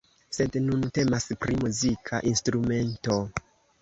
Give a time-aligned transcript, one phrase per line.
[0.35, 3.19] Sed nun temas pri muzika instrumento.